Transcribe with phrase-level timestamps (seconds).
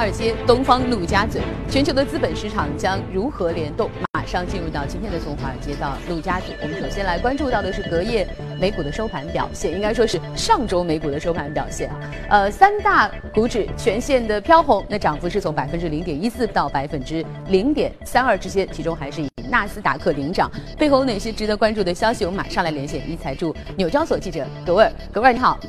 [0.00, 3.90] 尔街、东方、陆家嘴，全球的资本市场将如何联动？
[4.14, 6.56] 马上进入到今天的从华尔街到陆家嘴。
[6.62, 8.26] 我们首先来关注到的是隔夜
[8.58, 12.00] 美股的收盘表现，应该说是上周美股的收盘表现啊。
[12.30, 20.50] 呃，三大股指全线的飘红，那涨幅是从百分之零点一四到百分之零点三二之间，其中还是以纳斯达克领涨。
[20.78, 22.24] 背后有哪些值得关注的消息？
[22.24, 25.60] 我们马上来连线一财驻纽交所记者葛威尔，葛威尔你好。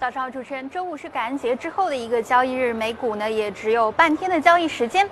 [0.00, 0.70] 早上好，主持人。
[0.70, 5.04] 周五是感恩节之后的一个交易日，美股呢也只有半天的交易时间。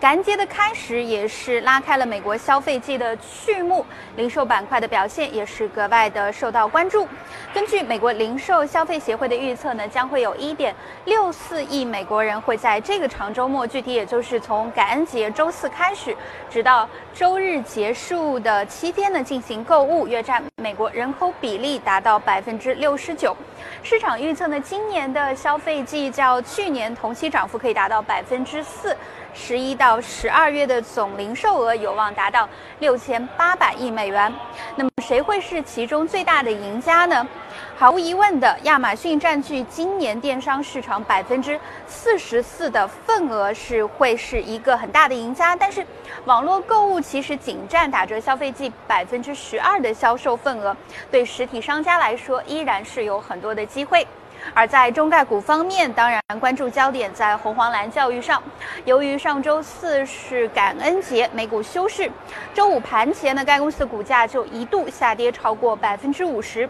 [0.00, 7.06] 感恩节的开始也是拉开了美国消费季的序幕，零售板块的表现也是格外的受到关注。
[7.54, 16.16] 根据美国零售消费协会的预测呢，将会有一点六四亿美国人会在这个长周末，具体也就是从感恩节周四开始，
[16.50, 23.36] 直到周日结束的七天呢进行购物，约占美国人口比例达到百分之六十九。
[23.82, 28.96] 市场预测呢，今年的消费季较去年同期涨幅可以达到百分之四，
[29.34, 34.32] 十一到十二月的总零售额有望达到六千八百亿美元。
[34.76, 37.26] 那么，谁会是其中最大的赢家呢？
[37.76, 45.56] 毫无疑问的，亚马逊占据今年电商市场百分之四十四的份额，是会是一个很大的赢家。
[45.56, 45.84] 但是，
[46.24, 50.76] 网络购物其实仅占打折消费季百分之十二的销售份额，
[51.10, 54.06] 对实体商家来说依然是有很多的机会。
[54.54, 58.42] 而在中概股方面，当然关注焦点在红黄蓝教育上。
[58.84, 62.10] 由于上周四是感恩节，美股休市，
[62.54, 66.68] 周五盘前呢，该公司的股价就一度下跌超过百分之五十。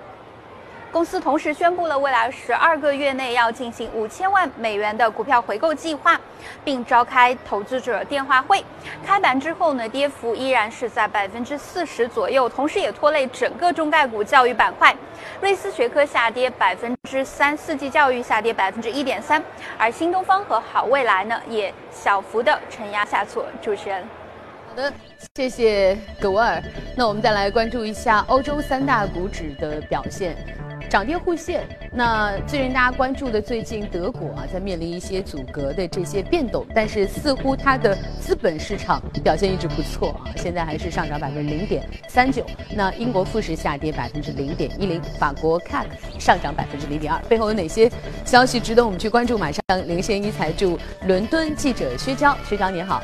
[0.92, 6.20] 公司同时宣布了未来十二个月内要进行五千万美元的股票回购计划，
[6.62, 8.62] 并召开投资者电话会。
[9.02, 14.94] 开盘之后呢，跌幅依然是在百分之四十左右，同时也拖累整个中概股教育板块。
[15.40, 19.42] 瑞思学科下跌百分之三，四季教育下跌百分之一点三，
[19.78, 23.46] 而新东方和好未来呢也小幅的承压下挫。
[23.62, 24.04] 主持人，
[24.68, 24.92] 好的，
[25.36, 26.62] 谢谢葛沃尔。
[26.94, 30.36] 那我们再来关注一下欧洲三大股指的表现。
[30.92, 31.66] 涨跌互现。
[31.90, 42.44] 那最令大家关注的，最近德国啊，在面临一些阻隔的这些变动，但是似乎它的资本市场表现一直不错啊，现在还是上涨百分之零点三九。
[42.76, 45.86] 那英国富时下跌百分之零点一零，法国 CAC
[46.18, 47.18] 上涨百分之零点二。
[47.22, 47.90] 背后有哪些
[48.26, 49.38] 消息值得我们去关注？
[49.38, 53.02] 马上连线一财驻伦敦记者薛娇，薛娇你好。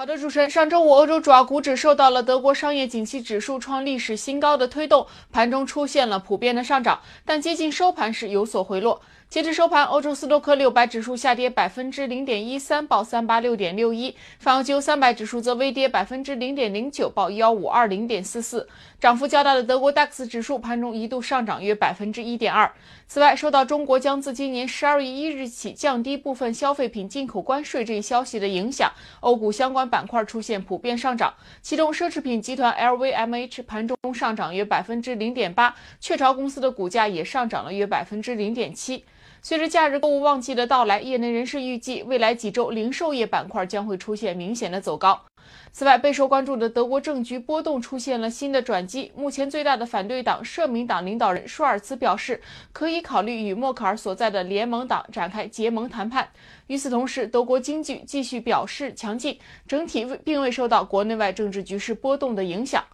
[0.00, 9.02] 好的，主持人，上周五欧洲主要股指受到了德国商业景气指数创历史新高的推动，盘中出现了普遍的上涨，但接近收盘时有所回落。
[9.28, 18.66] 截至收盘，欧洲斯托克六百指数下跌百分之零点一三，报三八六点六一；泛欧三百指数则微跌百分之零点零九，报幺五二零点四四。
[19.00, 22.70] 涨幅较大的德国 DAX 指数盘中一度上涨约百分之一点二。
[23.06, 31.32] 此外，受到中国将自今年十二月一日起降低部分消费品进口关税这一消息的影响，欧股相关板块出现普遍上涨。
[31.62, 39.06] 其中，奢侈品集团 LVMH 盘中上涨约百分之零点八，雀巢公司的股价也上涨了约百分之零点七。
[39.40, 45.22] 随着假日购物旺季的到来，业内人士预计，未来几周零售业板块将会出现明显的走高。
[45.72, 49.12] 此外，备受关注的德国政局波动出现了新的转机。
[49.16, 52.40] 目前最大的反对党社民党领导人舒尔茨表示，
[52.72, 56.28] 可以考虑与默克尔所在的联盟党展开结盟谈判。
[56.66, 62.84] 与此同时，德国经济继续表示强劲，整体并未受到国内外政治局势波动的影响。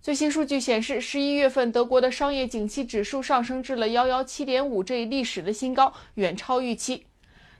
[0.00, 7.04] 最新数据显示，十一月份德国的商业景气指数上升至了幺幺七点五这一历史的新高，远超预期。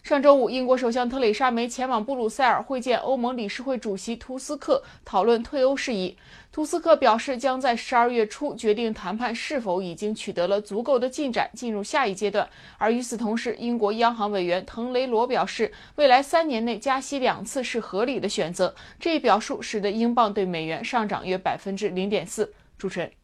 [0.02, 6.16] 上周五，英国首相特蕾莎梅前往布鲁塞尔会见欧盟理事会主席图斯克，讨论退欧事宜。
[6.50, 12.48] 图斯克表示，将在十二月初决定谈判是否已经取得了足够的进展，进入下一阶段。
[12.78, 18.74] 而与此同时，英国央行委员滕雷罗表示，未来三年内加息两次是合理的选择。
[18.98, 22.52] 这一表述使得英镑对美元上涨约百分之零点四。
[22.76, 23.21] 主持人。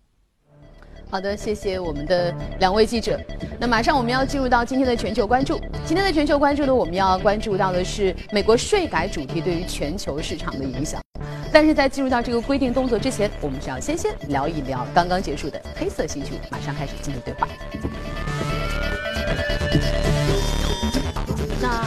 [1.11, 3.19] 好的，谢谢我们的两位记者。
[3.59, 5.59] 那马上我们要进入到今天的全球关注。
[5.87, 11.01] 今天的全球关注呢，我们要关注到的是美国税改主题对于全球市场的影响。
[11.51, 16.39] 但是在进入到这个规定动作之前，我们是要先先聊一聊刚刚结束的黑色星期五。
[16.51, 17.49] 马上开始今天对话。
[21.61, 21.83] 那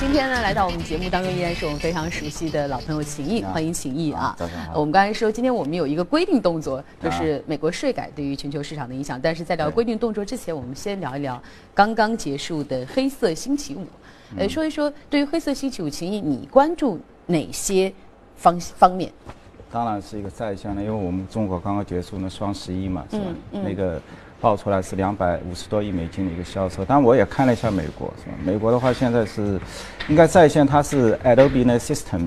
[0.00, 4.34] 今天呢，来到我们节目当中依然是我们非常熟悉的老朋友秦毅，欢迎秦毅啊！
[4.36, 4.80] 早上好。
[4.80, 9.20] 我们刚才说，今天我们有一个规定动作，就是美国税改对于全球市场的影响。
[9.22, 11.40] 但是在聊规定动作之前，我们先聊一聊
[11.72, 13.86] 刚刚结束的黑色星期五。
[14.36, 17.92] 呃，说一说对于黑色星期五，秦毅你关注哪些
[18.34, 19.12] 方方面？
[19.70, 23.24] 当然是一个在线的，因为我们中国刚刚结束那双十一嘛，是吧？
[23.52, 24.02] 那个
[24.42, 26.84] 报出来是两百五十多亿美金的一个销售。
[26.84, 28.36] 但我也看了一下美国，是吧？
[28.44, 29.58] 美国的话现在是
[30.08, 32.26] 应该在线，它是 Adobe 那 System，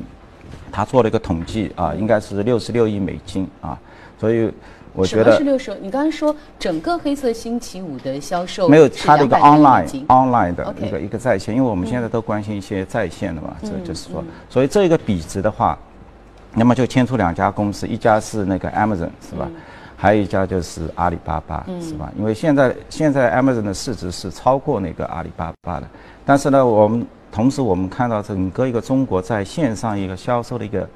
[0.71, 3.77] 它做了一个统计啊，应该是六十六亿美金啊，
[4.19, 4.51] 所以。
[4.97, 5.77] 我觉得是六十。
[5.81, 15.77] 你刚才说整个黑色星期五的销售没有它的一个 online online 的一个一个在线，因为我们现在都关心一些在线的嘛，这就是说，所以这个比值的话，
[16.53, 19.49] 那么就牵出两家公司，一家是那个 Amazon 是吧？
[20.05, 22.11] 还有一家就是阿里巴巴是吧？
[22.15, 25.87] 因为现在现在 Amazon 的市值是超过那个阿里巴巴的，
[26.23, 30.87] 但是呢，我们同时我们看到整个一个中国在线上一个销售的一个。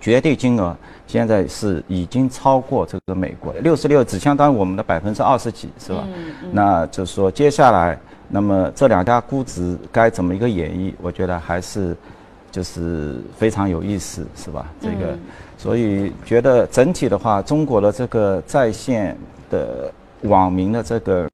[0.00, 0.76] 绝对金额
[1.06, 6.04] 现在是已经超过这个美国六十六，只相当于我们的百分之二十几，是吧？
[6.52, 7.98] 那就是说，接下来，
[8.28, 10.92] 那么这两家估值该怎么一个演绎？
[11.00, 11.96] 我觉得还是
[12.50, 14.66] 就是非常有意思，是吧？
[14.78, 15.16] 这个，
[15.64, 19.16] 所以觉得整体的话，中国的这个在线
[19.48, 19.90] 的
[20.24, 21.26] 网民的这个。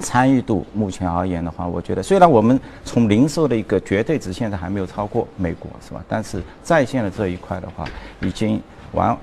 [0.00, 6.00] 参与度目前而言的话，我觉得虽然我们从零售的一个绝对值现在还没有超过美国，是吧？
[6.08, 7.84] 但是在线的这一块的话，
[8.20, 8.62] 已经
[8.92, 9.18] 完，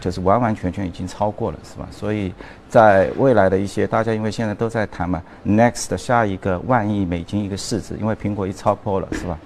[0.00, 1.86] 就是完完全全已经超过了，是吧？
[1.90, 2.32] 所以
[2.70, 9.38] 在未来的一些大家因为现在都在谈嘛，next 下一个万亿美金一个市值，因为苹果一超破了，是吧？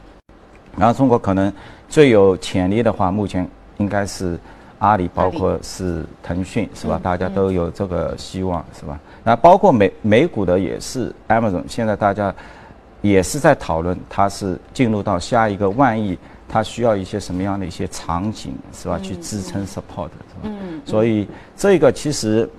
[0.76, 1.52] 然后中国可能
[1.88, 3.44] 最有潜力的话，目前
[3.78, 4.38] 应该是。
[4.78, 6.98] 阿里包括是腾讯是吧？
[7.00, 8.98] 大家都有这个希望是吧？
[9.22, 12.34] 那包括美美股的也是 Amazon，现在大家
[13.00, 18.98] 也是在讨论，它是进入到下一个万亿，它需要一些什么样的一些场景是吧？
[18.98, 20.40] 去支撑 support 是吧？
[20.42, 22.50] 嗯，所以这个其实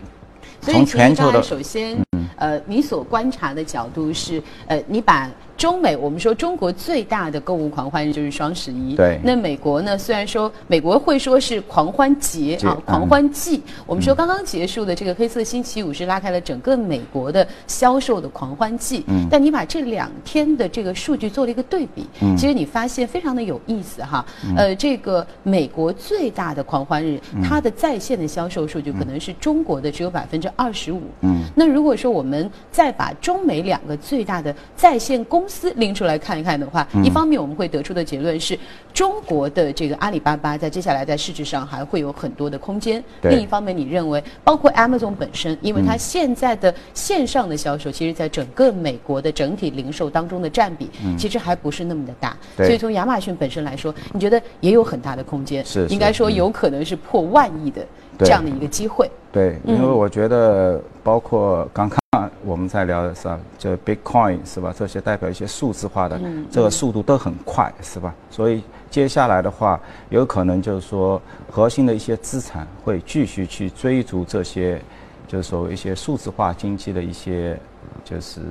[0.61, 2.01] 从全球的首先，
[2.37, 5.29] 呃，你所观察的角度是，呃，你把。
[5.63, 8.97] 中美，我们说中国最大的购物狂欢日就是双十一。
[8.97, 9.17] 对。
[9.23, 9.97] 那美国呢？
[9.97, 13.61] 虽然说美国会说是狂欢节啊，狂欢季。
[13.85, 19.05] 我们说刚刚结束的这个黑色星期五是拉开了整个美国的销售的狂欢季。
[19.07, 19.25] 嗯。
[19.31, 22.35] 但你把这两天的这个数据做了一个对比，嗯。
[22.35, 24.25] 其实你发现非常的有意思哈。
[24.45, 24.53] 嗯。
[24.57, 31.03] 呃，这个美国最大的狂欢日，它的在线的销售数据可能是中国的只有百分之二十五。
[31.21, 31.45] 嗯。
[31.55, 38.57] 那如果说我们再把中美两个最大的在线公公司拎出来看一看的话，一方面我们会得出的结论是，
[38.93, 43.03] 中国的这个阿里巴巴在接下来在市值上还会有很多的空间。
[43.21, 52.35] 另一方面，你认为包括 Amazon 本身，因为它现在的线上的销售，其实在整个美国的整体零售当中的占比，其实还不是那么的大。
[52.57, 55.63] 所以从亚马逊本身来说，你觉得也有很大的空间？
[55.89, 57.85] 应该说有可能是破万亿的
[58.19, 59.09] 这样的一个机会。
[59.31, 61.99] 对，因为我觉得包括刚刚。
[62.45, 64.73] 我们在聊的是吧，就 Bitcoin 是吧？
[64.77, 66.19] 这些代表一些数字化的，
[66.51, 68.13] 这个速度都很快是吧？
[68.29, 68.61] 所以
[68.91, 69.79] 接下来的话，
[70.09, 71.19] 有可能就是说，
[71.49, 74.79] 核心的一些资产会继续去追逐这些，
[75.27, 77.57] 就是说一些数字化经济的一些，
[78.03, 78.41] 就是。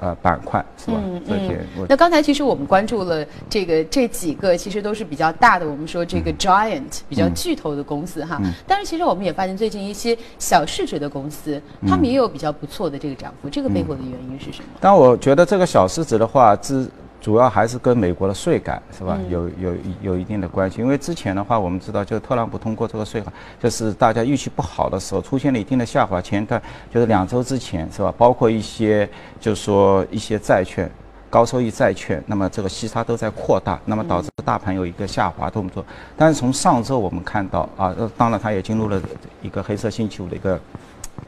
[0.00, 0.96] 呃，板块是吧？
[0.98, 1.86] 嗯嗯。
[1.88, 8.40] 那刚才其实我们关注了这个这几个，其实都是比较大的，我们说这个 giant 比较巨头的公司哈。
[8.66, 13.48] 但是其实我们也发现，最近一些小市值的公司，他们也有比较不错的这个涨幅。
[13.50, 14.68] 这个背后的原因是什么？
[14.80, 16.88] 但我觉得这个小市值的话，之
[17.20, 20.80] 主要还是跟美国的税改是吧，有有有一定的关系。
[20.80, 23.30] 因为之前的话，我们知道，就是特朗普通过这个税法，
[23.62, 26.20] 就是大家预期不好的时候，出现了一定的下滑。
[26.20, 26.60] 前一段
[26.92, 30.90] 就是两周之前是吧，包括一些就是说一些债券、
[31.28, 35.84] 高收益债券，那么这个息差都在扩大，那么导致大盘有一个下滑动作。
[36.16, 39.00] 但是从上周我们看到啊，当然它也进入了
[39.42, 40.58] 一个黑色星期五的一个。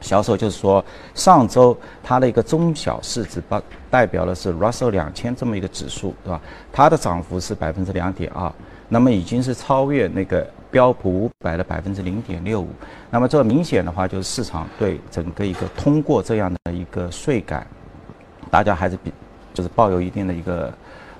[0.03, 0.83] 销售就是说，
[1.15, 6.41] 上周它的一个中小市值包代表的是 Russell 两千这么一个指数，对吧？
[6.71, 8.51] 它的涨幅是百分之两点二，
[8.89, 12.67] 那么已经是超越那个标普五百的百分之零点六五。
[13.09, 17.65] 那么这明显的话，就是市场对整个一个通过这样的一个税改，
[18.51, 19.11] 大家还是比
[19.53, 20.73] 就是抱有一定的一个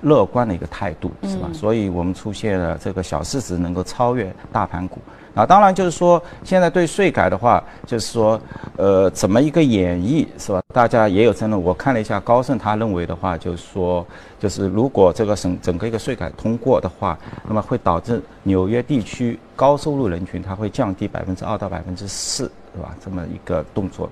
[0.04, 1.48] 乐观的一个态度，是吧？
[1.52, 5.00] 所以我们出现了这个小市值能够超越大盘股。
[5.34, 8.40] 啊，当然就是说，现在对税改的话，就是说，
[8.76, 10.62] 呃，怎么一个演绎是吧？
[10.72, 11.60] 大家也有争论。
[11.60, 14.06] 我看了一下高盛，他认为的话，就是说，
[14.38, 17.18] 就是如果这个省整个一个税改通过的话，
[17.48, 22.94] 那么会导致纽约地区高收入人群它会降低百分之二到百分之四，是吧？
[23.04, 24.08] 这么一个动作。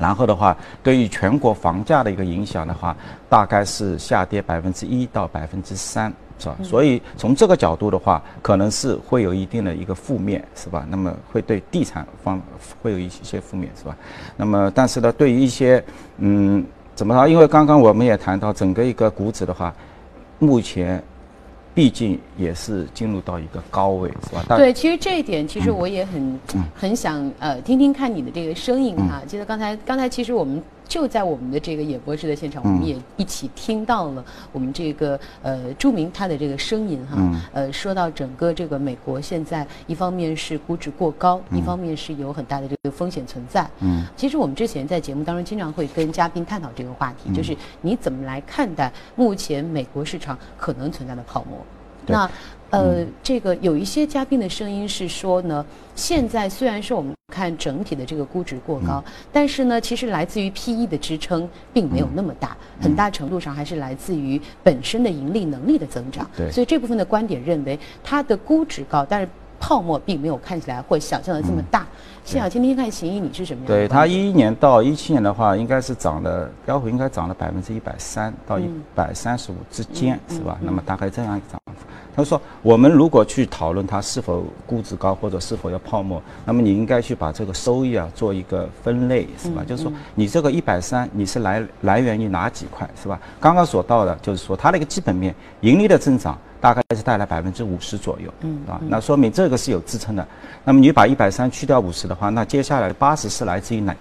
[0.00, 2.96] 然后的话，对于全国房价的一个影响的话，
[3.28, 6.12] 大概是下跌百分之一到百分之三。
[6.42, 6.56] 是吧？
[6.62, 10.86] 所以从这个角度的话，可能是会有一定的一个负面，是吧？
[10.88, 12.40] 那么会对地产方
[12.82, 13.94] 会有一些负面，是吧？
[14.38, 15.84] 那么但是呢，对于一些
[16.16, 16.64] 嗯，
[16.94, 17.28] 怎么说？
[17.28, 19.70] 因为刚刚我们也谈到整个一个股指的话，
[20.38, 21.02] 目前
[21.74, 24.56] 毕竟也是进入到一个高位，是吧？
[24.56, 26.40] 对，其实这一点，其实我也很
[26.74, 29.22] 很想呃听听看你的这个声音哈。
[29.26, 37.16] 记得刚才刚才其实我们就在我们的这个演播室的现场，我们也一起听到了我们这个呃著名他的这个声音哈。
[37.52, 43.70] 呃，说到整个这个美国现在一方面是估值过高，一方面是有很大的这个风险存在。
[43.78, 51.56] 嗯，其实我们之前在节目当中经常会跟嘉宾探讨这个话题，就是你怎么来看待目前美国市场可能存在的泡沫？
[52.06, 52.28] 那，
[52.70, 66.28] 呃，这个有一些嘉宾的声音是说呢，现在虽然说我们看整体的这个估值过高，但是呢，其实来自于 P E 的支撑并没有那么大，很大程度上还是来自于本身的盈利能力的增长。
[66.36, 69.28] 对，所以这部分的观点认为，它的估值高，但是
[69.60, 71.86] 泡沫并没有看起来或想象的这么大。
[72.24, 73.66] 先想听听看，秦毅你是什么样？
[73.66, 80.56] 对它一一年到一七年的话，应该是涨了标普应该涨了百分之一百三到一百三十五之间，是吧？
[80.60, 81.72] 那么大概这样一个涨幅。
[82.14, 89.64] 他说，我们如果去讨论它是否估值高或者是否要泡沫，那么你应该去把这个收益啊做一个分类，是吧？
[89.66, 93.18] 就是说，你这个一百三，你是来来源于哪几块，是吧？
[93.40, 96.38] 刚刚所到的，就是说它的一个基本面盈利的增长。
[96.60, 100.26] 大概是带来百分之五十左右，嗯啊，那说明这个是有支撑的。
[100.64, 103.96] 那么你把一百三去掉五十的话，那接下来的八十是来自于哪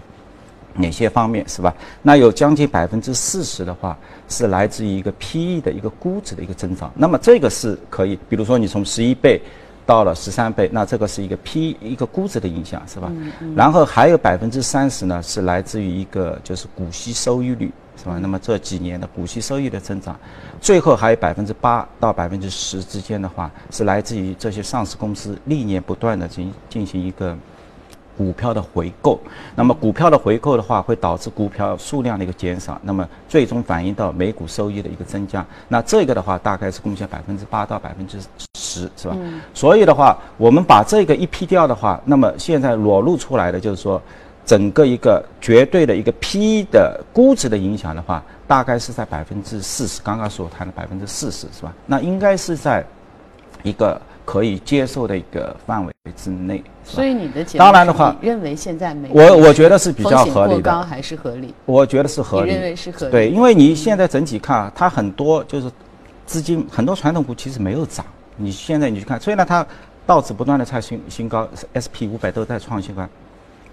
[0.75, 1.73] 哪些方面是吧？
[2.01, 3.97] 那有将近百分之四十的话
[4.27, 6.91] 是来自于一个 P E 的一个估值的一个增长。
[6.95, 9.41] 那么这个是可以，比如说你从十一倍
[9.85, 13.11] 到了十三倍，那这个是一个 PE 一个估值的影响是吧？
[13.55, 17.71] 然后还有百分之三十呢是来自于一个就是股息收益率。
[18.01, 18.17] 是吧？
[18.21, 20.17] 那么这几年的股息收益的增长，
[20.61, 27.35] 最后还有百分之八到百分之十之间的话，是来自于这些上市公司历年不断的进进行一个
[28.17, 29.19] 股票的回购。
[29.53, 35.45] 那么股票的回购的话，会导致股票数量的一个减少，那么最终反映到每股收益的一个增加。
[35.67, 38.17] 那这个的话，大概是贡献百分之八到百分之
[38.57, 39.17] 十，是吧？
[39.53, 44.01] 所以的话，我们把这个一批掉的话，那么现在裸露出来的就是说。
[44.49, 51.71] 整个一个绝对的一个 P 的估值的影响的话，大概是在百分之四十，刚刚所谈的百分之四十是吧？
[51.85, 52.83] 那应该是在
[53.61, 56.63] 一个可以接受的一个范围之内。
[56.83, 61.53] 所以你的当然的话，认为现在没我我觉得是比较合理的，高还是合理？
[61.67, 62.49] 我觉得是合理。
[62.49, 63.11] 你认为是合理？
[63.11, 65.69] 对，因为你现在整体看啊，它很多就是
[66.25, 68.03] 资金很多传统股其实没有涨。
[68.35, 69.63] 你现在你去看，虽然它
[70.07, 73.07] 道指不断的创新新高，SP 五百都在创新高。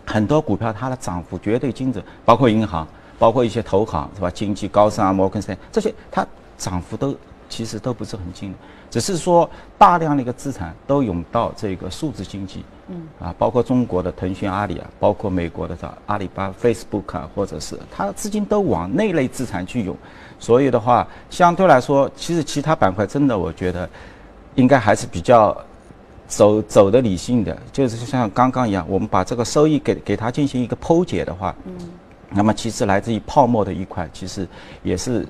[0.06, 2.86] 很多股票它的涨幅绝对精准，包括银行，
[3.18, 4.30] 包括一些投行，是吧？
[4.30, 6.24] 经济高盛啊、摩根士丹这些，它
[6.56, 7.14] 涨幅都
[7.48, 8.54] 其实都不是很近，
[8.88, 19.96] 只是说大量的一个资产都涌到这个数字经济，嗯，啊，包括中国的腾讯、阿里啊，包括美国的这阿里巴巴、Facebook 啊，或者是它资金都往那类资产去涌，
[20.38, 23.88] 所以的话，相对来说，其实其他板块真的我觉得
[24.54, 25.56] 应该还是比较。
[26.26, 31.72] 走走的理性的，就是像刚刚一样，我们把这个收益给给它进行一个剖解的话，嗯，
[32.30, 34.46] 那么其实来自于泡沫的一块，其实
[34.82, 35.26] 也是。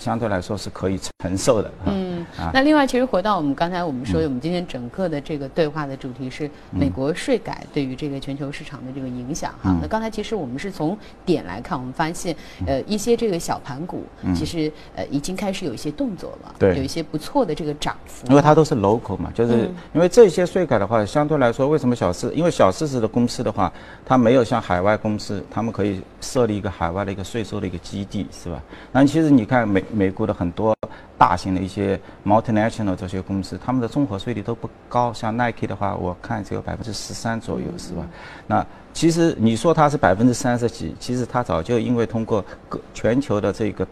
[0.00, 1.68] 相对来说是可以承受的。
[1.86, 2.17] 嗯，
[2.52, 9.76] 那另外，其实回到我们刚才我们说，我们今天整个的这个对话的主题是美国税改对于这个全球市场的这个影响哈。
[9.82, 12.34] 那刚才其实我们是从点来看，我们发现
[12.66, 14.04] 呃一些这个小盘股
[14.34, 18.26] 其实呃已经开始有一些动作了，对，有一些不错的这个涨幅。
[18.28, 22.32] 因为它都是 local 嘛，就是因为这些税改的话，相对来说，为什么小市？
[22.34, 23.72] 因为小市值的公司的话，
[24.06, 28.62] 它没有像海外公司，他们可以设立一个海外的一个税收的一个基地，是吧？
[28.92, 29.82] 那其实你看美。
[29.90, 30.76] 美国的很多
[31.18, 35.12] 大型的一些 multinational 这些公司，他们的综合税率都不高。
[35.12, 38.06] 像 Nike 的话，我看只有百分之十三左右，是吧？
[38.46, 43.86] 那其实你说它是百分之三十几，其实它早就因为通过各全球的这个。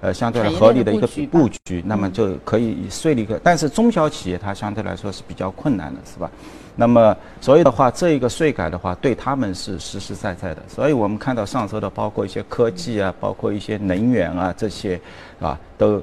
[0.00, 3.38] 呃，相对来合理的一个布局，那么就可以税率个。
[3.44, 6.28] 但是中小企业它相对来说是比较困难的，是吧？
[6.74, 10.62] 那么所以的话，这一个税改的话，对他们是实实在在的。
[10.66, 15.00] 所以我们看到上周的，包括一些科技啊，包括一些能源啊这些，
[15.38, 16.02] 啊，都。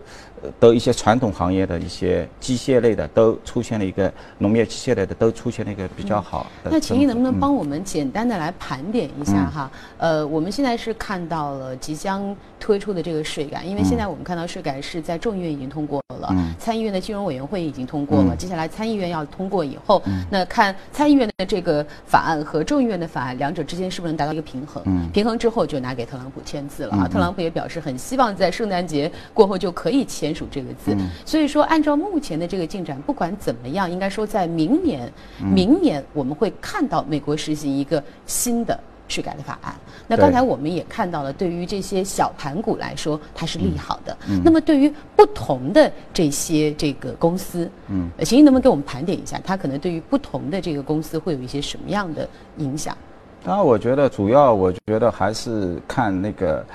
[0.59, 6.69] 都一些传统行业的一些机械类的都出现了一个农业机械类的都出现了一个比较好的。
[6.71, 9.71] 那秦毅能不能帮我们简单的来盘点一下哈？
[9.97, 24.83] 呃，我们现在是看到了即将推出的这个税改，因为现在我们看到税改是在众议院已经通过了，参议院的金融委员会已经通过了，接下来参议院要通过以后，那看参议院的这个法案和众议院的法案两者之间是不是能达到一个平衡？
[25.13, 27.07] 平衡之后就拿给特朗普签字了啊！
[27.07, 30.24] 特朗普也表示很希望在圣诞节过后就可以签。
[30.33, 35.11] 数这个字，所以说按照目前的这个进展，不管怎么样，应该说在明年，
[35.53, 39.75] 明年我们会看到美国实行一个新的税改的法案。
[40.07, 44.17] 那刚才我们也看到了，对于这些小盘股来说，它是利好的。
[44.43, 52.27] 那么对于不同的这些这个公司，嗯，秦毅能不能给我们盘点一下，它可能对于不同的这个公司会有一些什么样的
[52.57, 52.95] 影响？
[53.43, 56.65] 当然，我觉得主要，我觉得还是看那个。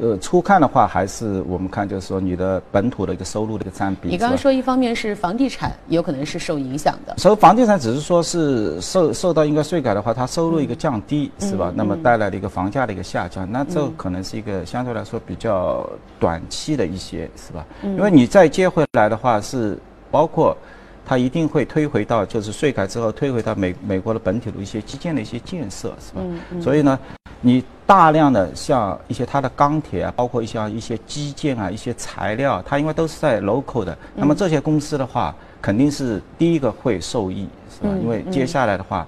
[0.00, 4.08] 呃，初看的话，还是我们看，就是说你的本土的一个收入的一个占比。
[4.08, 7.14] 你刚刚说，一方面是房地产有可能是受影响的。
[7.16, 11.72] 所以房地产只是说是受受到一个税改的话，它收入一个降低，是吧？
[11.74, 17.64] 那么带来的一个房价的一个下降，那这可能是一个相对来说比较短期的一些，是吧？
[17.82, 19.78] 因为你再接回来的话，是
[20.10, 20.56] 包括。
[21.02, 26.20] 它一定会推回到，就是税改之后推回到美美国的本土的一些基建的一些建设，是吧？
[26.62, 26.96] 所以呢，
[27.40, 37.90] 你大量的像一些它的钢铁啊，包括一些一些基建啊，一些材料，它因为都是在 local 的，那么这些公司的话，肯定是第一个会受益，是吧？
[38.02, 39.06] 因为接下来的话，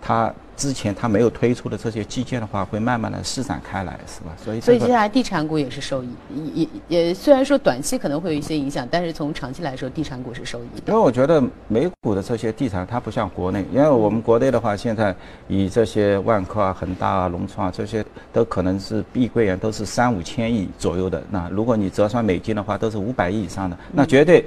[0.00, 0.32] 它。
[0.56, 4.32] 之前它没有推出的这些基建的话，会慢慢的施展开来，是吧？
[4.42, 6.08] 所以所以接下来地产股也是受益，
[6.54, 10.92] 也也虽然说短期可能会有一些影响，但是从长期来说，地产股是受益的。
[10.92, 15.14] 因为我觉得美股的这些地产它不像国内，因为我们国内的话，现在
[15.48, 24.44] 以这些万科啊、恒大啊、融创啊这些都可能是碧桂园都是三五千亿左右的，那如果你折算美金的话，都是五百亿以上的，那绝对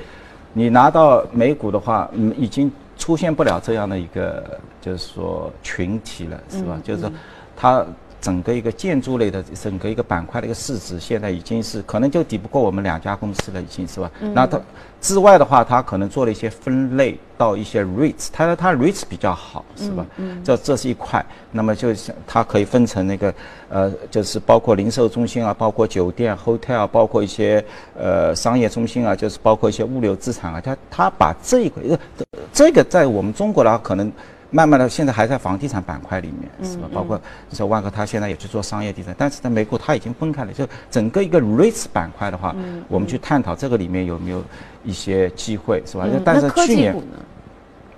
[0.54, 2.72] 你拿到美股的话，嗯，已经。
[2.98, 6.80] 出现不了这样的一个，就是说群体了，是吧？
[6.84, 7.12] 就是说，
[7.56, 7.86] 它
[8.22, 14.12] 整个一个建筑类的整个一个板块的一个市值，现在已经是可能就抵不过我们两家公司了，已经是吧？
[14.34, 14.60] 那它。
[15.00, 20.04] 之外的话，它可能做了一些分类到一些 REITs，它它 REITs 比较好，是吧？
[20.18, 21.24] 嗯，这这是一块。
[21.52, 23.32] 那么就是它可以分成那个
[23.70, 27.64] 呃，就是包括零售中心啊，包括酒店 hotel，包括一些
[27.96, 30.60] 呃商业中心啊，就是包括一些物流资产啊。
[30.60, 32.00] 它它把这个
[32.52, 34.12] 这个在我们中国的话可能。
[34.50, 36.88] 慢慢的，现在还在房地产板块里面，是吧？
[36.94, 37.20] 包括
[37.52, 40.54] 说万科，它现在也去做商业地产，但是在美股它已经分开了。
[40.54, 42.56] 就整个一个 REITs 板块的话，
[42.88, 44.42] 我们去探讨这个里面有没有
[44.86, 46.08] 一些机会，是吧？
[46.24, 46.96] 但是去年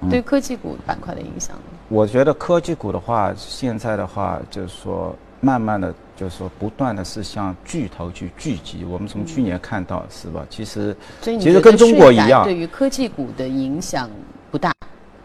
[0.10, 1.56] 对科技股板块的影响，
[1.88, 8.84] 我觉得科技股的话，现在的话就是说，慢慢的就是说，不断的是向巨头去聚集。
[8.86, 10.44] 我们从去年看到，是吧？
[10.50, 14.10] 其实其实跟中国一样，对于科技股的影响
[14.50, 14.74] 不大。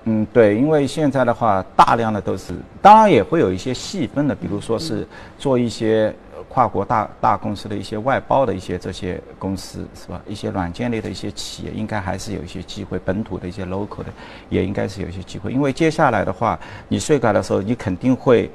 [0.06, 5.06] 嗯，对，因为现在的话，大量的都是，当然也会有一些细分的，比如说是
[5.38, 6.14] 做一些
[6.46, 10.20] 跨国大大公司的一些外包的一些这些公司，是吧？
[10.26, 12.98] 一些软件类的一些企业，应该还是有一些机会。
[12.98, 14.06] 本土的一些 local 的，
[14.50, 15.50] 也应该是有一些机会。
[15.50, 18.50] 因为接下来的话，你税改的时候，你肯定会，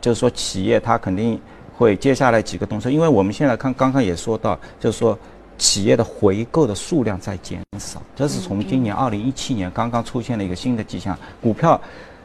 [0.00, 1.38] 就是说企业它肯定
[1.76, 2.90] 会接下来几个动作。
[2.90, 5.18] 因为我们现在看，刚刚也说到，就是说。
[5.60, 11.16] 企业的回购的数量在减少，这是从今年二零一七年刚刚出现了一个新的迹象。
[11.42, 11.78] 股票，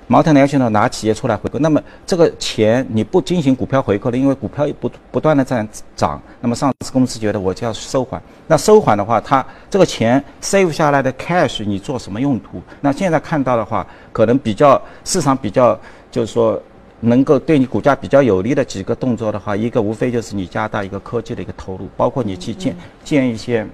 [0.07, 5.67] 茅台联想呢拿企业出来回购，那么这个钱你不进行股票回购了，因为股票不不断的在
[5.97, 8.21] 涨，那么上市公司觉得我就要收缓。
[8.47, 12.61] 那收缓的话，它这个钱 save 下来的 cash 你做什么用途？
[12.79, 15.77] 那现在看到的话，可能比较市场比较
[16.09, 16.57] 就是说。
[17.05, 23.65] 能够对你股价比较有利的几个动作的话，一个无非就是你加大一个科技的一个投入，包括你去建建一些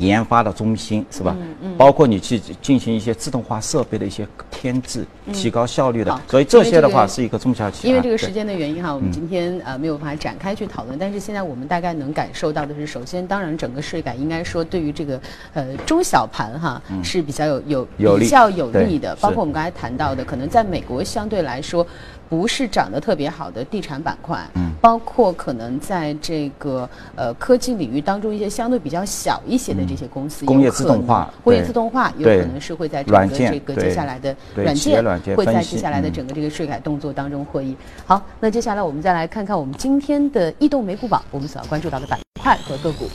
[0.00, 1.36] 研发的中心，是吧？
[1.38, 1.76] 嗯嗯。
[1.78, 6.20] 包括你去进行一些自动化设备的一些添置，提高效率的。
[6.28, 7.90] 所以这些的话是一个中小企业。
[7.90, 10.98] 因为这个时间的原因哈，我们今天呃没有办法展开去讨论。
[10.98, 15.20] 但是现在我们大概能感受到的是，首先当然整个税改应该说对于这个
[15.54, 19.14] 呃中小盘哈是比较有有比较有利的。
[19.16, 21.86] 包括我们刚才谈到的，可能在美国相对来说。
[22.30, 37.76] 不是涨得特别好的地产板块，嗯，包括可能在这个呃科技领域当中一些相对比较小一些的这些公司，工业自动化，工业自动化有可能是会在整个这个接下来的软件会在接下来的整个这个税改动作当中获益。
[38.06, 43.10] 好，那接下来我们再来看看我们今天的异动美股榜，我们所要关注到的板块和个股。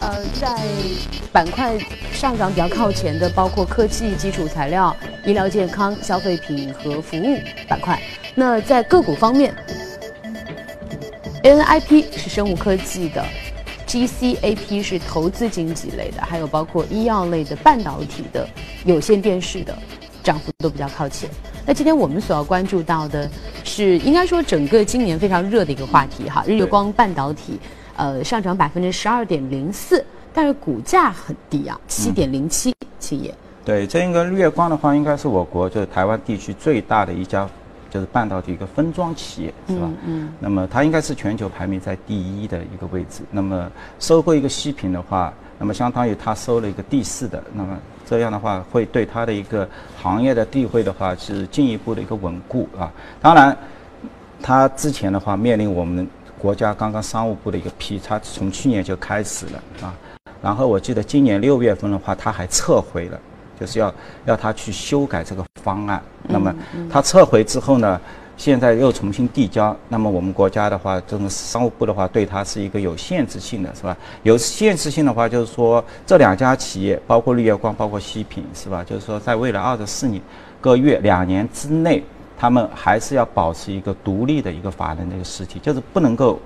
[0.00, 0.58] 呃，在
[1.32, 1.78] 板块
[2.12, 7.96] 上涨比较靠前的，包括科技、基础材料、医疗健康、消费品和服务板块。
[8.36, 9.54] 那在个股方面
[11.44, 13.22] ，ANIP 是生物科技的
[13.86, 18.48] ，GCAP 是投资经济类的，还有包括医药类的、半导体的、
[18.86, 19.78] 有线电视的，
[20.22, 21.28] 涨幅都比较靠前。
[21.66, 23.30] 那今天我们所要关注到的
[23.62, 27.60] 是，应该说整个今年非常热的一个话题哈，日月光半导体。
[27.96, 33.32] 呃，上涨百分之十二点零四，但是股价很低啊，七点零七企业。
[33.64, 37.48] 对，这一个日月光的话，应该是我国就是台湾地区最大的一家，
[37.94, 39.88] 就是半导体一个分装企业，是吧？
[40.04, 40.32] 嗯。
[40.40, 43.22] 那么它应该是全球排名在第一的一个位置。
[43.30, 49.68] 那么收购一个西平的话，那么相当于它收了一个第四的，那么这样的话会对它的一个
[50.02, 52.90] 行业的地位的话是进一步的一个稳固啊。
[53.22, 53.56] 当然，
[54.42, 56.04] 它之前的话面临我们
[56.36, 59.94] 国家刚刚商务部的一个批，它从去年就开始了啊。
[60.42, 63.20] 然后我记得今年六月份的话，它还撤回了，
[63.58, 63.92] 就是要
[64.24, 66.02] 要他去修改这个方案。
[66.28, 66.54] 那么
[66.90, 68.00] 他撤回之后呢？
[68.36, 73.96] 现在又重新递交，那么我们国家的话，这个商务部的话，对它是一个有限制性的，是吧？
[74.24, 78.82] 有限制性的话，就是说这两家企业，包括绿叶光，包括西品，是吧？
[78.82, 80.20] 就是说在未来二十四年
[80.60, 82.02] 个月两年之内，
[82.36, 86.40] 他们还是要保持一个独立的一个法人的一个实体，就是不能够。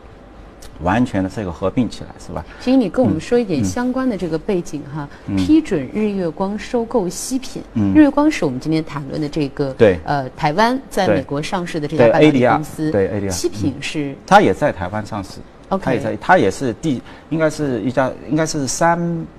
[0.83, 2.45] 完全的这个合并起来是吧？
[2.61, 5.09] 请你跟我们说一点相关的这个背景哈。
[5.37, 7.62] 批准日月光收购西品，
[7.95, 12.91] 日月光是我们今天谈论的这个对呃台湾在美国上市的这家半导体公司。
[12.91, 13.31] 对 ADR。
[13.31, 15.41] 西品是它也在台湾上市。
[15.83, 18.99] 它也在，它也是第，应该是一家，应该是三，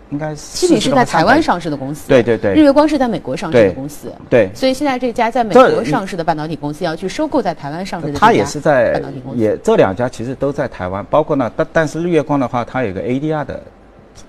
[0.10, 0.38] 应该是。
[0.38, 2.08] 西品是在台湾上市的公司。
[2.08, 2.54] 对对对。
[2.54, 4.12] 日月光是在美国上市的公司。
[4.30, 4.50] 对。
[4.54, 9.40] 所以现在这家在美国上市的半导体公司要去收购在台湾上市的它也是在半导体公司。
[9.40, 13.62] 也这两家其实都在台湾，包括呢，但但是日月光的话，它有个 ADR 的，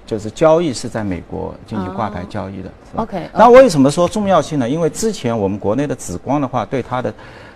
[0.06, 2.70] 就是交易是在美国进行挂牌交易的。
[2.96, 3.28] OK。
[3.34, 4.68] 那为什么说重要性呢？
[4.68, 7.12] 因为之前我们国内的紫光的话，对它的。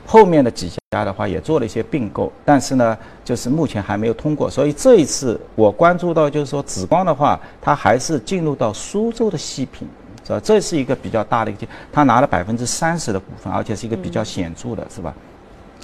[0.07, 4.51] 后面的几家的话也做了一些并购，但是呢，就是目前还没有通过。
[4.51, 9.89] 所以这一次我关注到，就是说紫光的话，它还是进入到苏州的细品，
[10.23, 10.41] 是吧？
[10.45, 15.13] 这是一个比较大的一个，它拿了百分之三十的股份，而且是一个比较显著的，是吧？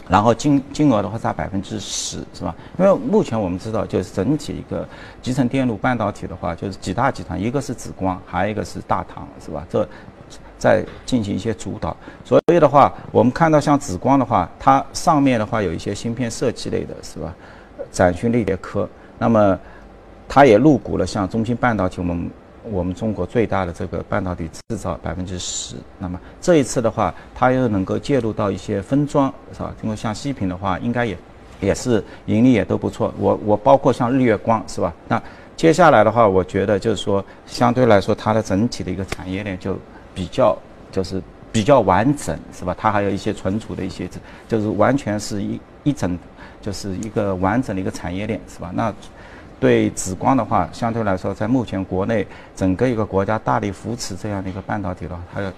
[0.06, 2.54] 然后金金额的话在百分之十，是吧？
[2.78, 4.86] 因为目前我们知道，就是整体一个
[5.22, 9.66] 集成电路半导体的话，就是几大集团，一个是紫光，还有一个是大唐，是吧？
[9.70, 9.88] 这。
[10.60, 17.34] 在进行一些主导，所以的话，我们看到像紫光的话，它上面的话有一些芯片设计类的，是吧？
[17.90, 18.86] 展讯力叠科，
[19.18, 19.58] 那么
[20.28, 22.30] 它也入股了像中芯半导体，我们
[22.70, 25.76] 我们中国最大的这个半导体制造百分之十。
[25.98, 29.74] 那么这一次的话，它又能够介入到一些分装，是吧？
[29.82, 31.16] 因为像西品的话，应该也
[31.58, 33.14] 也是盈利也都不错。
[33.18, 34.92] 我我包括像日月光，是吧？
[35.08, 35.20] 那
[35.56, 39.74] 接下来的话，我觉得就是说，相对来说，它的整体的一个产业链就。
[40.14, 40.56] 比较
[40.92, 42.74] 就是比较完整，是吧？
[42.78, 44.08] 它还有一些存储的一些，
[44.48, 46.18] 就是完全是一一整，
[46.60, 48.70] 就是一个完整的一个产业链，是吧？
[48.74, 48.92] 那
[49.58, 55.52] 对紫光的话，相对来说，在目前国内整个一个国家大力扶持这样的一个半导体的话，它的。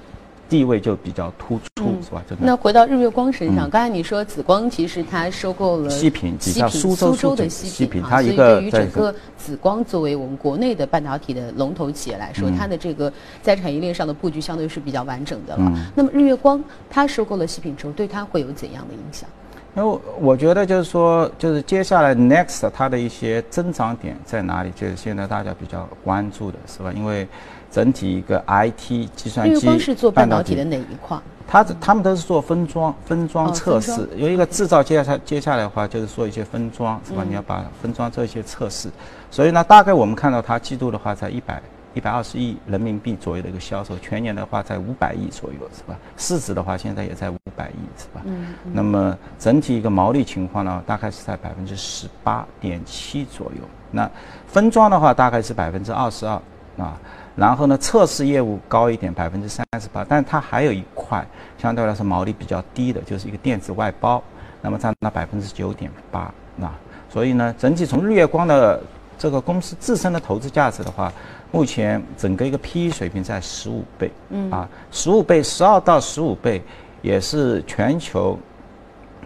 [0.52, 2.22] 地位就比较突出，是吧？
[2.38, 13.10] 那回到日月光身上，刚才你说紫光其实它收购了西品，西品苏州的西品，它一个对于整个紫光作为我们国内的半导体的龙头企业来说，它的这个
[13.40, 15.72] 在产业链上的布局相对是比较完整的了。
[15.94, 19.26] 那么日月光它收购了西品之后，对它会有怎样的影响？
[19.74, 24.70] 因为我觉得就是说，就是接下来 next 它的一些增长点在哪里？
[24.76, 26.92] 就是现在大家比较关注的是吧？
[26.94, 27.26] 因为
[27.72, 31.18] 整体一个 IT 计算机，光是做半导体的哪一块？
[31.48, 34.08] 他他们都是做分装、分装测试。
[34.16, 37.24] 有一个制造，接下来接下来的话就是做一些分装，是吧？
[37.26, 38.90] 你要把分装做一些测试。
[39.30, 41.60] 所以呢，大概我们看到它季度的话在一百
[41.94, 45.94] 一百二十亿人民币左右的一个销售，全年的话在五百亿左右，是吧？
[46.16, 48.22] 市值的话现在也在五百亿，是吧？
[48.24, 48.54] 嗯。
[48.72, 53.62] 那么整体一个毛利情况呢，大概是在百分之十八点七左右。
[53.90, 54.10] 那
[54.46, 56.32] 分装的话大概是百分之二十二
[56.78, 56.98] 啊。
[57.34, 64.22] 然后呢，测试业务高一点，百分之三十八，但它还有一块相对来说毛利比较低的，就是一个电子外包，
[64.60, 66.70] 那么占到百分之九点八，那
[67.08, 68.78] 所以呢，整体从日月光的
[69.16, 71.10] 这个公司自身的投资价值的话，
[71.50, 76.62] 目前整个一个 P/E 水平在十五倍，嗯啊，十五倍，十二到十五倍，
[77.00, 78.38] 也是全球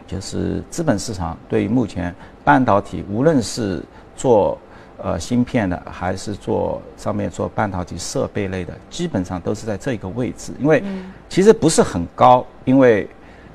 [0.06, 2.14] 就是资本市场对于目前
[2.44, 3.82] 半导体，无论是
[4.14, 4.56] 做。
[4.98, 10.52] 呃，芯片的还是做上面做半导体设备类的，基本上都是在这个位置。
[10.58, 10.82] 因为
[11.28, 13.08] 其实不是很高，因为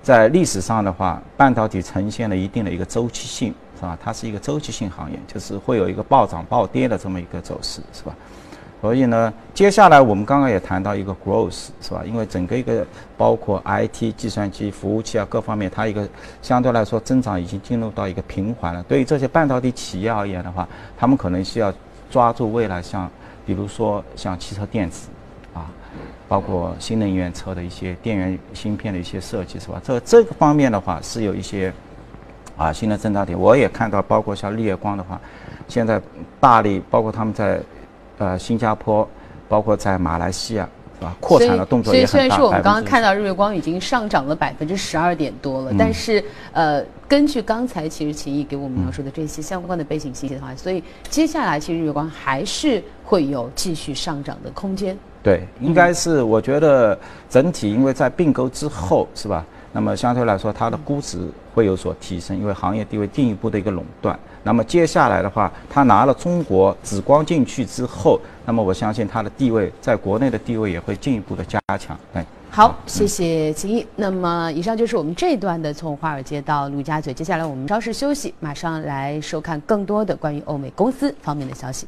[0.03, 3.97] 在历史上的话，半导体呈现了一定的一个周期性，是吧？
[4.03, 8.15] 它是一个周期性行业，就是会有一个暴涨暴跌的这么一个走势，是吧？
[8.81, 12.01] 所以呢，接下来我们刚刚也谈到一个 growth，是吧？
[12.03, 12.83] 因为整个一个
[13.15, 16.09] 包括 IT、计算机、服务器啊各方面，它一个
[16.41, 18.81] 相对来说增长已经进入到一个平缓了。
[18.89, 20.67] 对于这些半导体企业而言的话，
[20.97, 21.71] 他们可能需要
[22.09, 23.07] 抓住未来像，
[23.45, 25.09] 比如说像汽车电子，
[25.53, 25.69] 啊，
[26.27, 29.79] 包括新能源车的一些电源芯片的一些设计，是吧？
[29.83, 31.71] 这这个方面的话是有一些
[32.57, 33.39] 啊新的增长点。
[33.39, 35.21] 我也看到，包括像绿叶光的话，
[35.67, 36.01] 现在
[36.39, 37.61] 大力包括他们在。
[38.21, 39.07] 呃，新加坡，
[39.49, 41.15] 包括在马来西亚，是吧？
[41.19, 42.11] 扩产的动作也很大。
[42.11, 54.95] 所以，虽然说我们刚刚看到日月光已经上涨了百分之十二点多了，但是呃，根据刚才其实秦毅给我们描述的这些相关的背景信息的话，所以接下来其实日月光还是会有继续上涨的空间。
[55.23, 56.95] 对，应该是我觉得
[57.27, 59.43] 整体因为在并购之后是吧？
[59.71, 64.19] 那么相对来说它的估值会有所提升，因为行业地位进一步的一个垄断。
[64.43, 71.97] 那么接下来的话，他拿了中国紫光进去之后，那么我相信他的地位在国内的地位也会进一步的加强。
[72.13, 72.25] 哎。
[72.53, 73.87] 好，谢谢秦毅。
[73.95, 77.13] 那么，以上就是我们这一段的从华尔街到陆家嘴。
[77.13, 81.87] 接下来我们稍事休息，马上来收看更多的关于欧美公司方面的消息。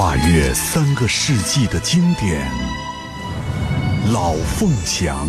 [0.00, 2.50] 跨越三个世纪的经典，
[4.14, 5.28] 《老凤祥》。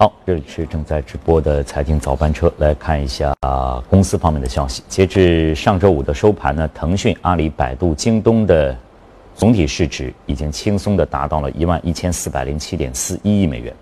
[0.00, 4.80] 好，这里是正在直播的财经早班车，来看一下啊公司方面的消息。
[4.88, 8.78] 截至上周五的收盘呢，腾讯、阿里、百度、京东的
[9.34, 13.74] 总体市值已经轻松的达到了一万一千四百零七点四一亿美元。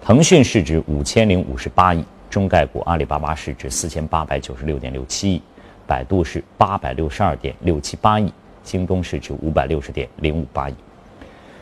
[0.00, 5.42] 腾讯市值五千零五十八亿，中概股阿里巴巴市值四千八百九十六点六七亿，
[5.88, 10.74] 百度是八百六十二点六七八亿，京东市值五百六十点零五八亿。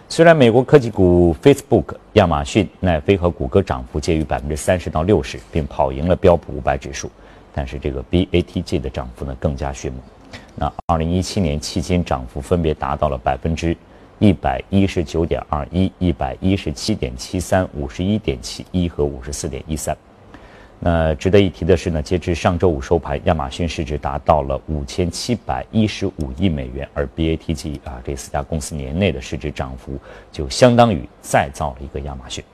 [0.09, 7.11] 虽然美国科技股 Facebook、亚马逊、奈飞和谷歌涨幅介于百分之三十到六十，并跑赢了标普五百指数，
[7.53, 10.01] 但是这个 BATG 的涨幅呢更加迅猛。
[10.55, 13.77] 那二零一七年期间涨幅分别达到了百分之
[14.21, 19.95] 一百一十九点二一、一百一十七点七三、五十一点七一和五十四点一三。
[20.87, 29.99] 呃值得一提的是呢，截至上周五收盘，亚马逊市值达到了五千七百一十五亿美元，而 BATG 啊这四家公司年内的市值涨幅
[30.31, 32.44] 就相当于再造了一个亚马逊。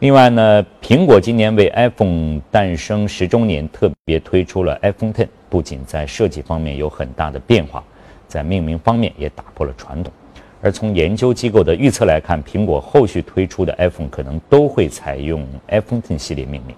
[0.00, 7.82] 另外呢，苹果今年为 iPhone 诞生十周年特别推出了 iPhone Ten，不仅在设计方面有很大的变化，
[8.26, 10.12] 在命名方面也打破了传统。
[10.60, 16.76] 而从研究机构的预测来看，苹果后续推出的 iPhone 可能都会采用 iPhone Ten 系列命名。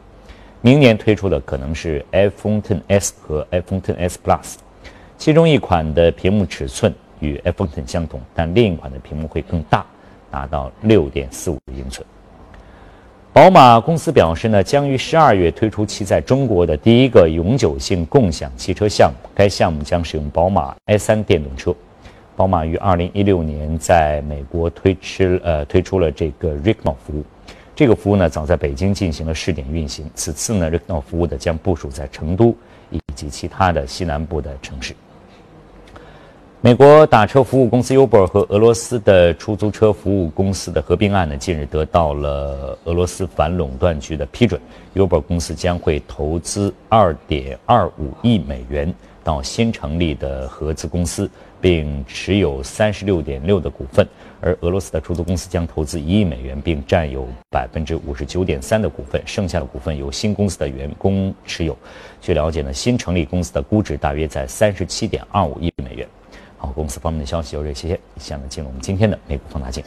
[0.62, 4.56] 明年推出的可能是 iPhone XS 和 iPhone XS Plus，
[5.16, 9.86] 其中一款的屏幕尺寸与 iPhone X 相同，但另一款的屏幕会更大，
[10.30, 12.06] 达到六点四五英寸。
[13.32, 21.74] 宝马公司表示呢，将于十二月推出其在中国的第一个永久性共享汽车项目，该项目将使用宝马 i3 电动车。
[22.36, 27.24] 宝马于二零一六年在美国推出呃推出了这个 r i c k m o 服务。
[27.80, 30.04] 这个服务呢，早在北京进行了试点运行。
[30.14, 32.54] 此次呢，Rigno 服务的将部署在成都
[32.90, 34.94] 以及其他的西南部的城市。
[36.60, 44.60] 美国打车服务公司 Uber 和俄罗斯的出租车服务公司的合并案呢，近日得到了俄罗斯反垄断局的批准。
[44.94, 47.90] Uber 公司将会投资2.25
[48.20, 48.92] 亿美元
[49.24, 51.30] 到新成立的合资公司，
[51.62, 54.06] 并持有36.6%的股份。
[54.40, 61.76] 而俄罗斯的出租公司将投资一亿美元，并占有百分之五十九点三的股份，剩下的股份由新公司的员工持有。
[62.20, 66.08] 据了解呢，新成立公司的估值大约在三十七点二五亿美元。
[66.56, 69.84] 好，公司方面的消息有这些，下面进入我们今天的美股放大镜。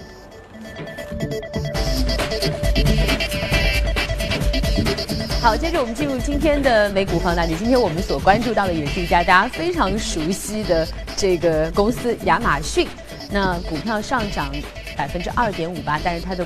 [5.42, 7.58] 好，接着我们进入今天的美股放大镜。
[7.58, 10.88] 今天我们所关注到的也是一家大家非常熟悉的
[11.18, 12.88] 这个公司——亚马逊。
[13.34, 14.52] 那股票上涨
[14.96, 16.46] 百分之二点五八，但是它的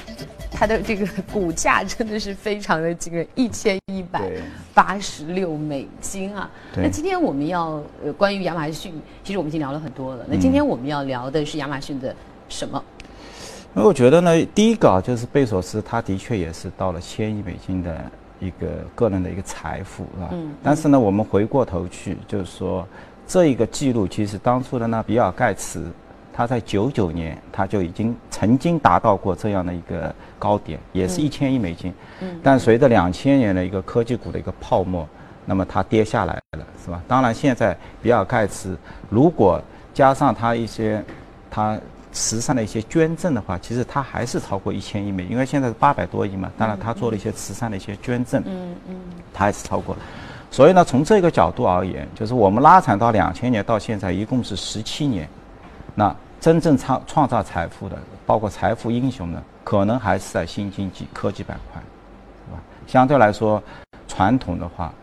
[0.49, 4.21] 它的这个股价真的是非常的惊人，一千一百
[4.73, 6.49] 八十六美金啊！
[6.77, 10.25] 那今天我们要呃关于亚马逊，其实我们已经聊了很多了。
[10.29, 12.15] 那今天我们要聊的是亚马逊的
[12.47, 12.81] 什么？
[13.73, 17.99] 那我觉得呢，第一个啊，就是贝索斯，他的确也是到了千亿美金的
[18.39, 20.29] 一个个人的一个财富，是吧？
[20.31, 20.53] 嗯。
[20.63, 22.87] 但是呢，我们回过头去，就是说
[23.27, 25.85] 这一个记录，其实当初的那比尔盖茨。
[26.37, 31.91] 他在九九年他就已经曾经达到过这样的一个高点，也是一千亿美金。
[32.19, 32.39] 嗯。
[32.43, 35.07] 但随着两千年的一个科技股的一个泡沫，
[35.45, 37.01] 那么它跌下来了，是吧？
[37.07, 38.77] 当然，现在比尔盖茨
[39.09, 39.59] 如果
[39.95, 41.03] 加上他一些
[41.49, 41.75] 他
[42.11, 46.51] 慈善的一些捐赠的话，其实他还是超过一千亿美，因为现在是八百多亿嘛。
[46.55, 48.95] 当然，他做了一些慈善的一些捐赠，嗯嗯，
[49.33, 50.01] 他还是超过了。
[50.51, 55.27] 所以呢，从这个角度而言，就是我们拉长到两千年到现在，一共是十七年。
[55.95, 62.61] 那真正创创造财富的，包括财富英雄呢，可能还是在新经济科技板块，是吧？
[62.85, 63.61] 相对来说，
[64.07, 64.93] 传统的话，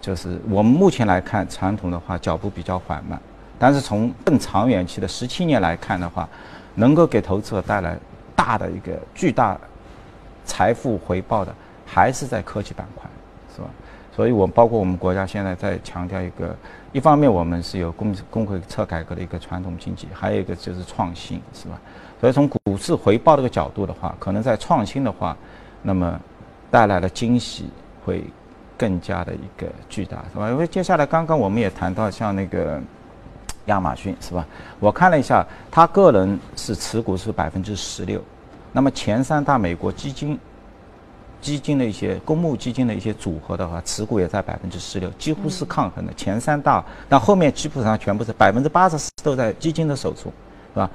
[0.00, 3.20] 就是我们目前来看，传统的话脚步比较缓慢。
[3.58, 6.28] 但是从更长远期的十七年来看的话，
[6.74, 7.96] 能够给投资者带来
[8.34, 9.56] 大的一个巨大
[10.44, 11.54] 财富回报的，
[11.86, 13.08] 还是在科技板块，
[13.54, 13.68] 是吧？
[14.16, 16.54] 所以，我包括我们国家现在在强调一个，
[16.92, 21.80] 一方面我们是有工工会侧改革的一个传统经济，还有一个就是创新，是吧？
[22.20, 25.36] 所以从股市回报这个角度的话，可能在创新的话，
[25.80, 26.20] 那么
[26.70, 27.70] 带来的惊喜
[28.04, 28.22] 会
[28.76, 30.50] 更加的一个巨大，是吧？
[30.50, 32.78] 因为接下来刚刚我们也谈到像那个
[33.66, 34.46] 亚马逊，是吧？
[34.78, 38.22] 我看了一下，他个人是持股是百分之十六，
[38.70, 40.38] 那么前三大美国基金。
[41.42, 46.12] 基金的一些公募基金的一些组合的话，持股也在百分之十六，几乎是抗衡的。
[46.14, 50.32] 前三大，那后面基本上全部是百分之八十四都在基金的手中，
[50.72, 50.88] 是吧？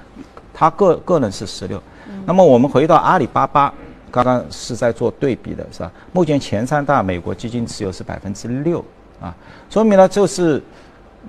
[0.54, 1.80] 他个个人是十六。
[2.26, 3.72] 那么我们回到阿里巴巴，
[4.10, 5.92] 刚刚是在做对比的，是吧？
[6.14, 8.84] 目前前三大美国基金持有是百分之六，
[9.22, 9.36] 啊，
[9.70, 10.64] 说明了就是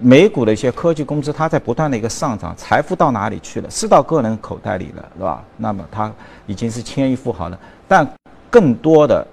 [0.01, 3.69] 美股的一些科技公司，它在不断的一个上涨，财富到哪里去了？
[3.69, 5.43] 是到个人口袋里了，是吧？
[5.57, 6.13] 那么它
[6.47, 8.09] 已经是千亿富豪了，但。
[8.51, 9.27] 更多的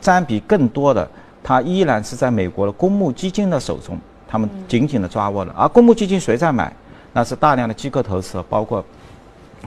[0.00, 1.08] 占比更多的，
[1.42, 5.54] 它依然是在美国的公募基金的手中，他们紧紧的抓握了。
[5.56, 6.72] 而公募基金谁在买？
[7.12, 8.84] 那是大量的机构投资者，包括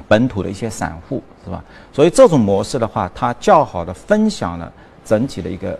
[0.07, 1.63] 本土的一些散户，是吧？
[1.91, 4.71] 所以这种模式的话，它较好的分享了
[5.03, 5.77] 整体的一个，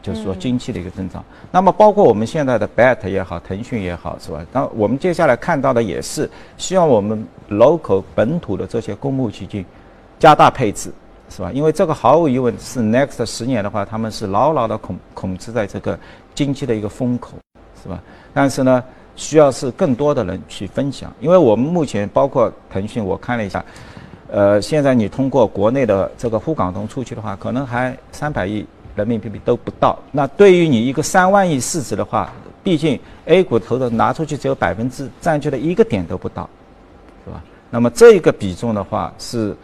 [0.00, 1.24] 就是说经济的一个增长。
[1.50, 4.46] 那么包括我们现在的 BAT 也好，腾讯也好，是吧？
[4.52, 9.66] 那我们接下来看到的也是，希望我们 local 本土的这些公募基金
[10.20, 10.92] 加大配置。
[11.28, 11.50] 是吧？
[11.52, 15.98] 因为这个毫无疑问是 next 十年的话，他们是牢牢的控控制在这个
[16.34, 17.36] 经济的一个风口，
[17.82, 18.00] 是吧？
[18.32, 18.82] 但是呢，
[19.16, 21.12] 需要是更多的人去分享。
[21.20, 23.64] 因为我们目前包括腾讯，我看了一下，
[24.30, 29.98] 呃，现在你通过国内的这个沪港通出去的话，可能还三百亿人民币都不到。
[30.12, 36.48] 那对于你一个三万亿市值的话，毕竟 A 股投的拿出去只有百分之占据了一个点都不到，
[37.24, 37.42] 是吧？
[37.68, 39.54] 那么这一个比重的话是。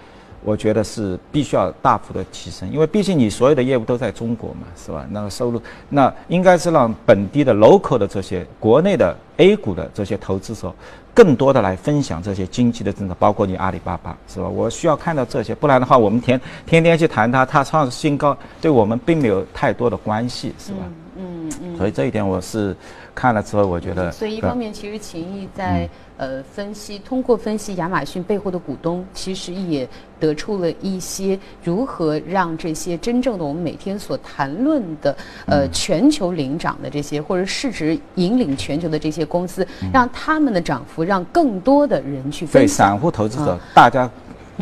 [0.44, 5.07] 我觉得是必须要大幅的提升，因为毕竟你所有的业务都在中国嘛，是吧？
[5.11, 10.74] 那个收入，那应该是让本地的 local 的这些国内的 A 股的这些投资者，
[11.14, 14.48] 更多的来分享这些经济的增长，包括你阿里巴巴，是吧？
[14.48, 20.78] 我需要看到这些，不然的话，我们天天天去谈它，它创新高，对我们并没有太多的关系，是吧？
[21.16, 21.76] 嗯嗯。
[21.78, 22.76] 所以这一点我是
[23.14, 24.11] 看了之后，我觉得。
[24.11, 25.88] 所以一方面，其实秦毅在。
[26.22, 29.88] 呃，分析通过分析亚马逊背后的股东，其实也
[30.20, 42.46] 得出了一些如何让这些真正的我们每天所谈论的呃全球领涨的这些或者市值引领全球的这些公司，让他们的涨幅让更多的人去。
[42.46, 44.08] 对散户投资者，大家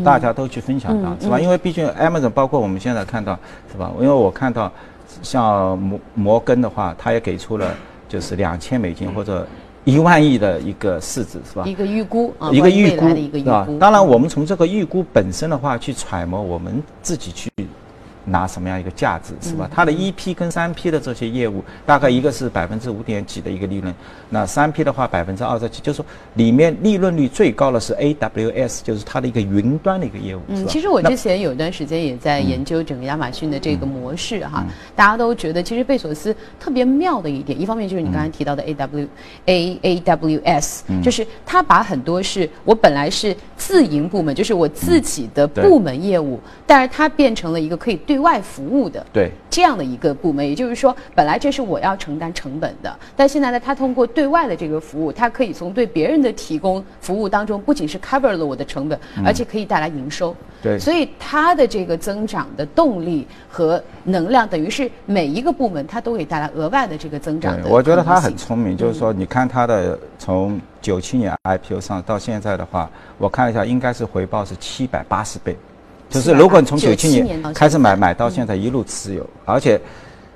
[0.03, 1.38] 大家都去分享到，是吧？
[1.38, 3.38] 因为毕竟 Amazon 包括我们现在看到，
[3.70, 3.92] 是吧？
[4.01, 4.73] 因为我看到
[5.20, 7.75] 像摩摩根的话，他也给出了
[8.09, 9.46] 就是两千美金或者。
[9.85, 11.64] 一万亿的一个市值是吧？
[11.66, 13.66] 一个预估啊，一个预估是吧？
[13.79, 17.51] 当然，我们从这个预估本身的话去揣摩，我们自己去。
[18.31, 19.69] 拿什么样一个价值是吧？
[19.73, 23.95] 它的一批跟三批的这些业务，大概一个是百分之五点几的一个利润，
[24.29, 30.40] 那三批的话百分之二十几，就是说里面利润率最高的是 AWS，就是它的一个云端的一个业务。
[30.49, 34.64] 嗯，其实我之前有一段时间也在研究整个亚马逊的这个模式哈，
[34.95, 38.62] 大家都觉得其实贝索斯特别妙的一点，一方面就是你刚才提到的
[39.47, 60.35] AWAAWS，就是他把很多是我本来是自营部门，就是我自己的部门业务，但是它变成了一个可以对外服务的对这样的一个部门，也就是说，本来这是我要承担成本的，但现在呢，他通过对外的这个服务，他可以从对别人的提供服务当中，不仅是 cover 了我的成本，而且可以带来营收。
[60.62, 67.58] 对，所以它的这个增长的动力和能量，等于是每一个部门它都会带来额外的这个增长。
[67.66, 75.56] 我觉得他很聪明，就是说，你看他的从九七年 IPO 上到现在的话，我看一下，应该是回报是七百八十倍。
[76.11, 79.81] 就是如果你从九七年开始买，买到现在一路持有，而且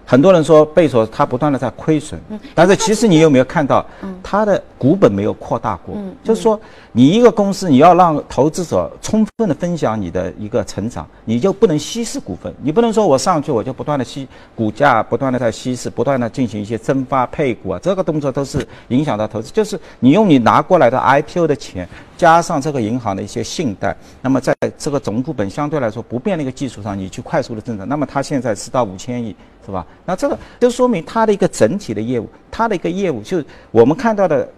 [0.06, 2.20] 很多人说贝索他不断的在亏损，
[2.54, 3.84] 但是其实你有没有看到，
[4.22, 5.96] 他的股本没有扩大过？
[6.22, 6.60] 就是说，
[6.92, 19.50] 你一个公司你要让投资者充分的分享你的一个成长，你就不能稀释股份，你不能说我上去我就不断的稀股价不断的在稀释，不断的进行一些增发配股啊，这个动作都是影响到投资。
[19.52, 21.88] 就是你用你拿过来的 IPO 的钱，
[22.18, 29.34] 加上这个银行的一些信贷，那么在这个总股本相对来说不变的一个基础上，你去快速的增长，那么它现在是到五千亿。
[29.64, 29.86] 是吧？
[30.04, 34.48] 那这个就说明它的一个整体的业务，它的一个业务就是我们看到的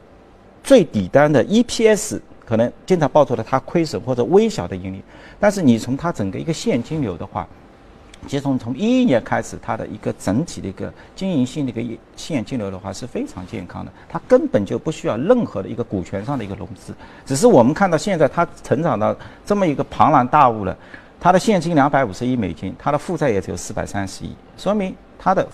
[0.64, 5.02] 最底端的 EPS 可能经常报出了它亏损或者微小的盈利，
[5.38, 7.46] 但是你从它整个一个现金流的话，
[8.26, 16.92] 其实从从一一年开始，它的一个整体的一个经营性的一个现金流的话是非常健康的，它根本就不需要任何的一个股权上的一个融资，
[17.24, 20.76] 只是我们看到现在它成长到这么一个庞然大物了。
[21.26, 25.44] 它的现金两百五十亿美金，它的负债也只有四百三十亿，说明它的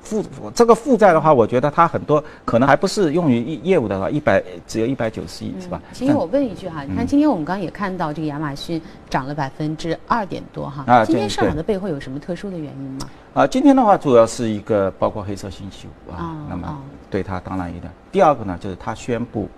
[0.00, 5.80] 负负这个负债的话，我觉得它很多可能还不是用于业务的话，一百只有一百九十亿是吧？
[5.92, 13.08] 其实我问一句哈，你看今天我们刚刚也看到这个亚马逊涨了百分之二点多哈，啊，今天上涨的背后有什么特殊的原因吗？
[13.34, 16.76] 啊，今天的话主要是一个包括黑色星期五啊，那么
[17.08, 17.92] 对它当然有点。
[18.10, 19.48] 第二个呢，就是它宣布。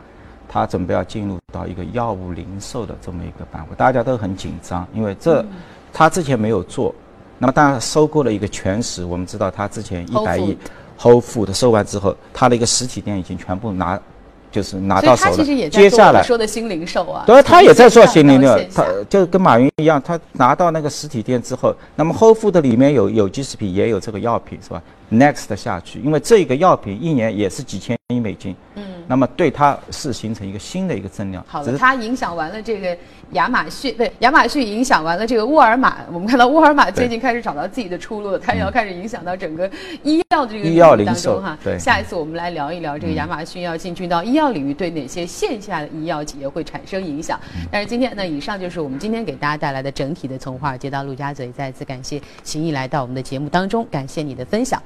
[0.49, 5.45] 他准备要进入到一个药物零售的这么一个板块，大家都很紧张，因为这
[5.93, 6.95] 他之前没有做。
[7.39, 10.57] 那么，当然收购了一个全食，我们知道他之前一百亿
[11.01, 13.99] Whole Food 收完之后，他的一个实体店已经全部拿，
[14.53, 15.69] 就是拿到手了。
[15.69, 24.81] 接下来说的新零售啊，对，他也在做新零售，他就跟马云一样，他拿到那个实体店之后，那么 Whole Food 里面有有机食品，也有这个药品，是吧
[25.13, 28.57] ？Next 下去，因为这个药品一年也是几千亿美金。
[28.75, 28.85] 嗯。
[29.09, 31.45] 那么对它是形成一个新的一个增量。
[31.47, 32.97] 好的，它影响完了这个
[33.33, 35.99] 亚马逊，对亚马逊影响完了这个沃尔玛。
[36.11, 39.69] 我们看到沃尔玛最近开始找到自己的出路了，它也要开始影响到整个
[40.05, 41.59] 医药这个领域当中哈。
[41.63, 47.39] 对，下一次我们来聊一聊这个亚马逊要进军到医药领域，对哪些线下的医药企业会产生影响。
[47.71, 51.51] 但是今天呢，以上就是我们今天给大家带来的整体的从华尔街到陆家嘴。
[51.53, 54.81] 再次感谢秦毅来到我们的节目当中，感谢你的分享。